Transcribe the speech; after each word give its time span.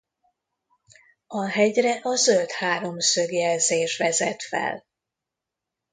A 1.27 1.45
hegyre 1.47 1.99
a 2.03 2.15
zöld 2.15 2.51
háromszög 2.51 3.31
jelzés 3.31 3.97
vezet 3.97 4.43
fel. 4.43 4.85